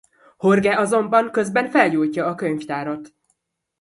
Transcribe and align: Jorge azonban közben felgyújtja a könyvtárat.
Jorge 0.37 0.77
azonban 0.77 1.31
közben 1.31 1.69
felgyújtja 1.69 2.25
a 2.25 2.35
könyvtárat. 2.35 3.13